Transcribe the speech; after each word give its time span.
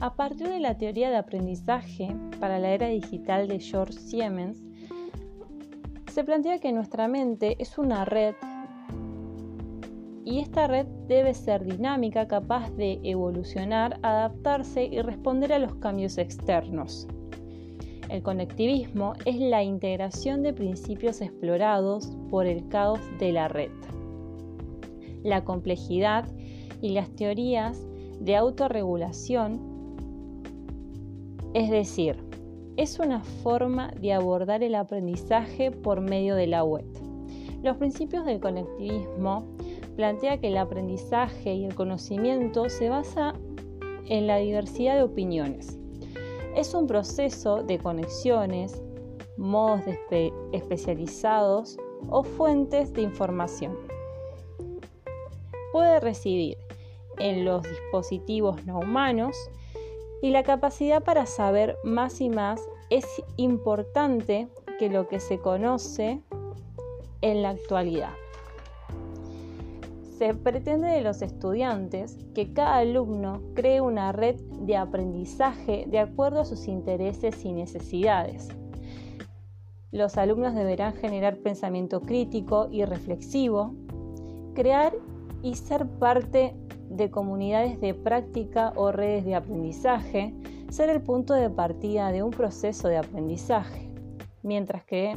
A 0.00 0.14
partir 0.14 0.48
de 0.48 0.60
la 0.60 0.78
teoría 0.78 1.10
de 1.10 1.16
aprendizaje 1.16 2.16
para 2.40 2.58
la 2.58 2.70
era 2.70 2.88
digital 2.88 3.48
de 3.48 3.60
George 3.60 3.98
Siemens, 3.98 4.62
se 6.10 6.24
plantea 6.24 6.58
que 6.58 6.72
nuestra 6.72 7.06
mente 7.06 7.56
es 7.58 7.76
una 7.76 8.06
red 8.06 8.34
y 10.24 10.38
esta 10.38 10.66
red 10.66 10.86
debe 11.06 11.34
ser 11.34 11.64
dinámica, 11.64 12.28
capaz 12.28 12.70
de 12.76 12.98
evolucionar, 13.02 13.98
adaptarse 14.02 14.84
y 14.84 15.02
responder 15.02 15.52
a 15.52 15.58
los 15.58 15.74
cambios 15.76 16.16
externos. 16.18 17.06
El 18.08 18.22
conectivismo 18.22 19.12
es 19.24 19.36
la 19.36 19.62
integración 19.62 20.42
de 20.42 20.52
principios 20.52 21.20
explorados 21.20 22.10
por 22.30 22.46
el 22.46 22.68
caos 22.68 23.00
de 23.18 23.32
la 23.32 23.48
red. 23.48 23.70
La 25.22 25.44
complejidad 25.44 26.26
y 26.80 26.90
las 26.90 27.10
teorías 27.10 27.86
de 28.20 28.36
autorregulación, 28.36 29.69
es 31.54 31.70
decir, 31.70 32.16
es 32.76 32.98
una 32.98 33.20
forma 33.42 33.88
de 34.00 34.12
abordar 34.12 34.62
el 34.62 34.74
aprendizaje 34.74 35.70
por 35.70 36.00
medio 36.00 36.36
de 36.36 36.46
la 36.46 36.64
web. 36.64 36.84
Los 37.62 37.76
principios 37.76 38.24
del 38.24 38.40
conectivismo 38.40 39.44
plantea 39.96 40.38
que 40.38 40.48
el 40.48 40.56
aprendizaje 40.56 41.54
y 41.54 41.64
el 41.64 41.74
conocimiento 41.74 42.68
se 42.70 42.88
basa 42.88 43.34
en 44.06 44.26
la 44.26 44.38
diversidad 44.38 44.96
de 44.96 45.02
opiniones. 45.02 45.78
Es 46.56 46.72
un 46.72 46.86
proceso 46.86 47.62
de 47.62 47.78
conexiones, 47.78 48.82
modos 49.36 49.82
especializados 50.52 51.78
o 52.08 52.22
fuentes 52.22 52.92
de 52.92 53.02
información. 53.02 53.76
Puede 55.72 56.00
residir 56.00 56.56
en 57.18 57.44
los 57.44 57.62
dispositivos 57.62 58.64
no 58.64 58.78
humanos 58.78 59.36
y 60.22 60.30
la 60.30 60.42
capacidad 60.42 61.02
para 61.02 61.26
saber 61.26 61.76
más 61.84 62.20
y 62.20 62.28
más 62.28 62.60
es 62.90 63.06
importante 63.36 64.48
que 64.78 64.88
lo 64.88 65.08
que 65.08 65.20
se 65.20 65.38
conoce 65.38 66.22
en 67.20 67.42
la 67.42 67.50
actualidad. 67.50 68.12
Se 70.18 70.34
pretende 70.34 70.88
de 70.88 71.00
los 71.00 71.22
estudiantes 71.22 72.18
que 72.34 72.52
cada 72.52 72.78
alumno 72.78 73.40
cree 73.54 73.80
una 73.80 74.12
red 74.12 74.36
de 74.60 74.76
aprendizaje 74.76 75.86
de 75.88 75.98
acuerdo 75.98 76.40
a 76.40 76.44
sus 76.44 76.68
intereses 76.68 77.42
y 77.44 77.52
necesidades. 77.52 78.48
Los 79.92 80.18
alumnos 80.18 80.54
deberán 80.54 80.94
generar 80.94 81.38
pensamiento 81.38 82.02
crítico 82.02 82.68
y 82.70 82.84
reflexivo, 82.84 83.74
crear 84.54 84.92
y 85.42 85.54
ser 85.54 85.86
parte 85.86 86.54
de 86.90 87.10
comunidades 87.10 87.80
de 87.80 87.94
práctica 87.94 88.72
o 88.76 88.92
redes 88.92 89.24
de 89.24 89.34
aprendizaje, 89.34 90.34
ser 90.68 90.90
el 90.90 91.00
punto 91.00 91.34
de 91.34 91.48
partida 91.48 92.12
de 92.12 92.22
un 92.22 92.30
proceso 92.30 92.88
de 92.88 92.98
aprendizaje, 92.98 93.88
mientras 94.42 94.84
que 94.84 95.16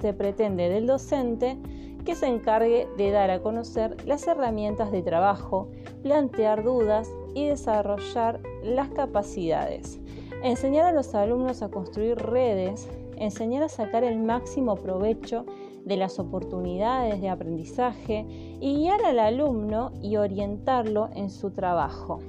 se 0.00 0.12
pretende 0.12 0.68
del 0.68 0.86
docente 0.86 1.56
que 2.04 2.14
se 2.14 2.26
encargue 2.26 2.86
de 2.96 3.10
dar 3.10 3.30
a 3.30 3.40
conocer 3.40 3.96
las 4.06 4.26
herramientas 4.26 4.92
de 4.92 5.02
trabajo, 5.02 5.68
plantear 6.02 6.62
dudas 6.62 7.10
y 7.34 7.46
desarrollar 7.46 8.40
las 8.62 8.88
capacidades. 8.90 9.98
Enseñar 10.42 10.86
a 10.86 10.92
los 10.92 11.14
alumnos 11.14 11.62
a 11.62 11.68
construir 11.68 12.16
redes, 12.16 12.88
enseñar 13.16 13.62
a 13.62 13.68
sacar 13.68 14.04
el 14.04 14.18
máximo 14.18 14.76
provecho 14.76 15.46
de 15.84 15.96
las 15.96 16.18
oportunidades 16.18 17.20
de 17.20 17.28
aprendizaje 17.28 18.26
y 18.60 18.74
guiar 18.76 19.04
al 19.04 19.18
alumno 19.18 19.92
y 20.02 20.16
orientarlo 20.16 21.10
en 21.14 21.30
su 21.30 21.50
trabajo. 21.50 22.20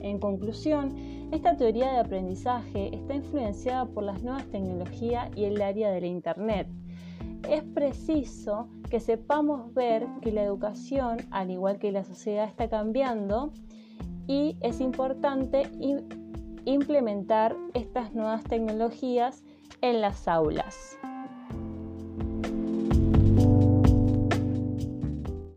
En 0.00 0.18
conclusión, 0.18 0.94
esta 1.32 1.56
teoría 1.56 1.92
de 1.92 1.98
aprendizaje 1.98 2.94
está 2.94 3.14
influenciada 3.14 3.86
por 3.86 4.04
las 4.04 4.22
nuevas 4.22 4.44
tecnologías 4.46 5.30
y 5.36 5.44
el 5.44 5.60
área 5.62 5.90
de 5.90 6.00
la 6.00 6.06
Internet 6.06 6.68
es 7.50 7.62
preciso 7.62 8.68
que 8.90 9.00
sepamos 9.00 9.72
ver 9.74 10.06
que 10.20 10.32
la 10.32 10.42
educación, 10.42 11.18
al 11.30 11.50
igual 11.50 11.78
que 11.78 11.92
la 11.92 12.04
sociedad, 12.04 12.46
está 12.46 12.68
cambiando 12.68 13.52
y 14.26 14.56
es 14.60 14.80
importante 14.80 15.70
implementar 16.64 17.56
estas 17.74 18.14
nuevas 18.14 18.42
tecnologías 18.44 19.44
en 19.80 20.00
las 20.00 20.28
aulas. 20.28 20.98